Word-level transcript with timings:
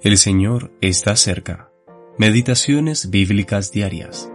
El 0.00 0.16
Señor 0.16 0.70
está 0.80 1.16
cerca. 1.16 1.72
Meditaciones 2.18 3.10
bíblicas 3.10 3.72
diarias. 3.72 4.30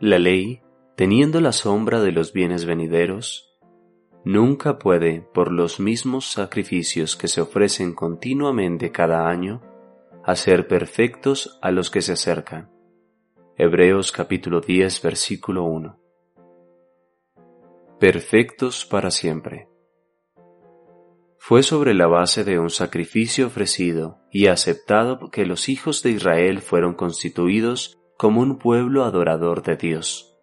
La 0.00 0.18
ley, 0.18 0.62
teniendo 0.96 1.40
la 1.40 1.52
sombra 1.52 2.00
de 2.00 2.10
los 2.10 2.32
bienes 2.32 2.64
venideros, 2.64 3.56
nunca 4.24 4.80
puede, 4.80 5.20
por 5.32 5.52
los 5.52 5.78
mismos 5.78 6.28
sacrificios 6.28 7.14
que 7.14 7.28
se 7.28 7.40
ofrecen 7.40 7.94
continuamente 7.94 8.90
cada 8.90 9.28
año, 9.28 9.62
hacer 10.24 10.66
perfectos 10.66 11.56
a 11.62 11.70
los 11.70 11.88
que 11.88 12.02
se 12.02 12.14
acercan. 12.14 12.68
Hebreos 13.56 14.10
capítulo 14.10 14.60
10 14.60 15.00
versículo 15.02 15.62
1. 15.66 16.00
Perfectos 18.00 18.84
para 18.84 19.12
siempre 19.12 19.71
fue 21.44 21.64
sobre 21.64 21.92
la 21.92 22.06
base 22.06 22.44
de 22.44 22.60
un 22.60 22.70
sacrificio 22.70 23.48
ofrecido 23.48 24.20
y 24.30 24.46
aceptado 24.46 25.28
que 25.32 25.44
los 25.44 25.68
hijos 25.68 26.00
de 26.04 26.10
Israel 26.10 26.60
fueron 26.60 26.94
constituidos 26.94 27.98
como 28.16 28.42
un 28.42 28.60
pueblo 28.60 29.02
adorador 29.04 29.64
de 29.64 29.74
Dios. 29.74 30.38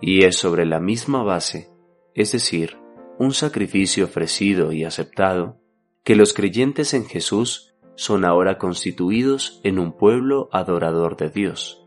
Y 0.00 0.24
es 0.24 0.36
sobre 0.36 0.66
la 0.66 0.80
misma 0.80 1.22
base, 1.22 1.70
es 2.14 2.32
decir, 2.32 2.78
un 3.20 3.32
sacrificio 3.32 4.06
ofrecido 4.06 4.72
y 4.72 4.82
aceptado, 4.82 5.60
que 6.02 6.16
los 6.16 6.34
creyentes 6.34 6.94
en 6.94 7.04
Jesús 7.04 7.76
son 7.94 8.24
ahora 8.24 8.58
constituidos 8.58 9.60
en 9.62 9.78
un 9.78 9.96
pueblo 9.96 10.48
adorador 10.50 11.16
de 11.16 11.30
Dios. 11.30 11.86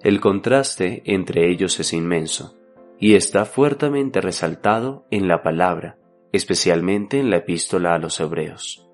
El 0.00 0.18
contraste 0.18 1.02
entre 1.04 1.50
ellos 1.50 1.78
es 1.78 1.92
inmenso 1.92 2.56
y 2.98 3.16
está 3.16 3.44
fuertemente 3.44 4.22
resaltado 4.22 5.06
en 5.10 5.28
la 5.28 5.42
palabra, 5.42 5.98
especialmente 6.36 7.18
en 7.18 7.30
la 7.30 7.38
epístola 7.38 7.94
a 7.94 7.98
los 7.98 8.20
hebreos. 8.20 8.88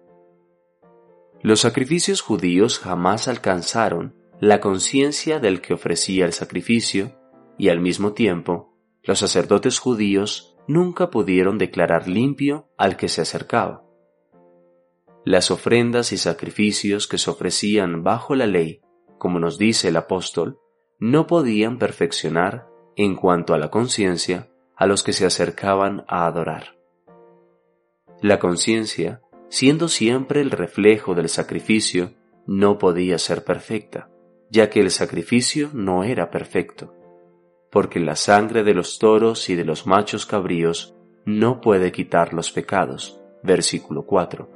Los 1.42 1.60
sacrificios 1.60 2.20
judíos 2.20 2.78
jamás 2.78 3.28
alcanzaron 3.28 4.14
la 4.40 4.60
conciencia 4.60 5.40
del 5.40 5.60
que 5.60 5.74
ofrecía 5.74 6.24
el 6.24 6.32
sacrificio 6.32 7.18
y 7.58 7.68
al 7.68 7.80
mismo 7.80 8.12
tiempo 8.12 8.76
los 9.02 9.18
sacerdotes 9.18 9.78
judíos 9.78 10.56
nunca 10.68 11.10
pudieron 11.10 11.58
declarar 11.58 12.08
limpio 12.08 12.68
al 12.76 12.96
que 12.96 13.08
se 13.08 13.22
acercaba. 13.22 13.84
Las 15.24 15.50
ofrendas 15.50 16.12
y 16.12 16.16
sacrificios 16.16 17.06
que 17.06 17.18
se 17.18 17.30
ofrecían 17.30 18.02
bajo 18.02 18.34
la 18.34 18.46
ley, 18.46 18.80
como 19.18 19.38
nos 19.38 19.58
dice 19.58 19.88
el 19.88 19.96
apóstol, 19.96 20.58
no 20.98 21.26
podían 21.26 21.78
perfeccionar 21.78 22.66
en 22.96 23.16
cuanto 23.16 23.54
a 23.54 23.58
la 23.58 23.70
conciencia 23.70 24.50
a 24.76 24.86
los 24.86 25.02
que 25.02 25.12
se 25.12 25.26
acercaban 25.26 26.04
a 26.08 26.26
adorar. 26.26 26.81
La 28.22 28.38
conciencia, 28.38 29.20
siendo 29.48 29.88
siempre 29.88 30.42
el 30.42 30.52
reflejo 30.52 31.16
del 31.16 31.28
sacrificio, 31.28 32.12
no 32.46 32.78
podía 32.78 33.18
ser 33.18 33.42
perfecta, 33.42 34.10
ya 34.48 34.70
que 34.70 34.78
el 34.78 34.92
sacrificio 34.92 35.70
no 35.72 36.04
era 36.04 36.30
perfecto, 36.30 36.94
porque 37.68 37.98
la 37.98 38.14
sangre 38.14 38.62
de 38.62 38.74
los 38.74 39.00
toros 39.00 39.50
y 39.50 39.56
de 39.56 39.64
los 39.64 39.88
machos 39.88 40.24
cabríos 40.24 40.94
no 41.24 41.60
puede 41.60 41.90
quitar 41.90 42.32
los 42.32 42.52
pecados. 42.52 43.20
Versículo 43.42 44.06
4. 44.06 44.48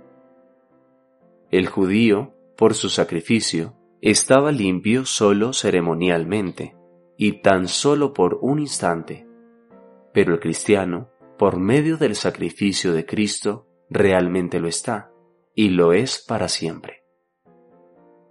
El 1.51 1.67
judío, 1.67 2.35
por 2.57 2.75
su 2.75 2.89
sacrificio, 2.89 3.75
estaba 4.01 4.53
limpio 4.53 5.05
solo 5.07 5.53
ceremonialmente, 5.53 6.77
y 7.17 7.43
tan 7.43 7.67
solo 7.67 8.13
por 8.13 8.39
un 8.41 8.61
instante. 8.61 9.27
Pero 10.13 10.35
el 10.35 10.39
cristiano, 10.39 11.11
por 11.39 11.59
medio 11.59 11.97
del 11.97 12.15
sacrificio 12.15 12.93
de 12.93 13.05
Cristo, 13.05 13.67
realmente 13.91 14.59
lo 14.59 14.69
está, 14.69 15.11
y 15.55 15.71
lo 15.71 15.93
es 15.93 16.25
para 16.27 16.49
siempre. 16.49 17.05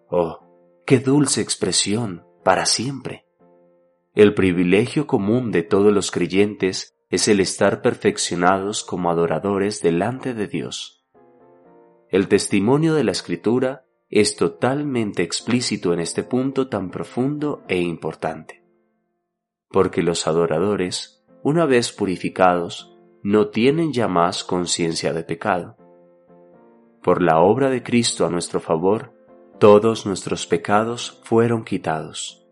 Oh, 0.09 0.39
qué 0.85 1.00
dulce 1.00 1.41
expresión, 1.41 2.25
para 2.44 2.66
siempre. 2.66 3.25
El 4.13 4.34
privilegio 4.34 5.07
común 5.07 5.52
de 5.52 5.63
todos 5.63 5.91
los 5.91 6.12
creyentes 6.12 6.96
es 7.09 7.28
el 7.28 7.40
estar 7.40 7.81
perfeccionados 7.81 8.84
como 8.84 9.09
adoradores 9.09 9.81
delante 9.81 10.34
de 10.34 10.47
Dios. 10.47 11.06
El 12.09 12.28
testimonio 12.28 12.94
de 12.94 13.03
la 13.03 13.12
Escritura 13.12 13.85
es 14.09 14.35
totalmente 14.35 15.24
explícito 15.24 15.91
en 15.94 16.00
este 16.00 16.24
punto 16.24 16.69
tan 16.69 16.91
profundo 16.91 17.63
e 17.68 17.79
importante. 17.81 18.63
Porque 19.69 20.02
los 20.02 20.28
adoradores, 20.28 21.25
una 21.44 21.66
vez 21.66 21.91
purificados, 21.91 22.94
no 23.25 23.47
tienen 23.47 23.91
ya 23.91 24.08
más 24.08 24.44
conciencia 24.44 25.12
de 25.12 25.24
pecado. 25.24 25.78
Por 27.02 27.24
la 27.24 27.40
obra 27.40 27.72
de 27.72 27.81
Cristo 27.81 28.24
a 28.28 28.30
nuestro 28.30 28.59
favor, 28.59 29.16
todos 29.59 30.06
nuestros 30.06 30.46
pecados 30.46 31.22
fueron 31.24 31.66
quitados. 31.66 32.46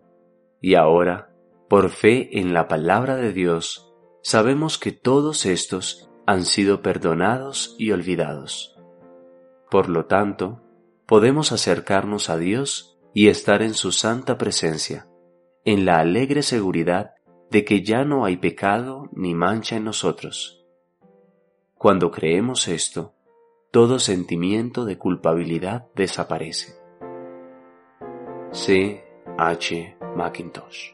Y 0.61 0.73
ahora, 0.73 1.31
por 1.69 1.91
fe 1.91 2.39
en 2.39 2.55
la 2.55 2.67
palabra 2.67 3.17
de 3.17 3.33
Dios, 3.33 3.93
sabemos 4.23 4.79
que 4.79 4.91
todos 4.91 5.45
estos 5.45 6.09
han 6.25 6.43
sido 6.43 6.81
perdonados 6.81 7.75
y 7.77 7.91
olvidados. 7.91 8.75
Por 9.69 9.89
lo 9.89 10.07
tanto, 10.07 10.63
podemos 11.05 11.51
acercarnos 11.51 12.31
a 12.31 12.37
Dios 12.37 12.99
y 13.13 13.27
estar 13.27 13.61
en 13.61 13.75
su 13.75 13.91
santa 13.91 14.39
presencia, 14.39 15.07
en 15.65 15.85
la 15.85 15.99
alegre 15.99 16.41
seguridad 16.41 17.11
de 17.51 17.63
que 17.63 17.83
ya 17.83 18.05
no 18.05 18.25
hay 18.25 18.37
pecado 18.37 19.11
ni 19.11 19.35
mancha 19.35 19.75
en 19.75 19.83
nosotros 19.83 20.61
cuando 21.83 22.11
creemos 22.11 22.69
esto, 22.69 23.13
todo 23.69 23.99
sentimiento 23.99 24.85
de 24.85 24.97
culpabilidad 24.97 25.87
desaparece. 25.95 26.77
C. 28.53 29.03
H. 29.37 29.97
Macintosh 30.15 30.93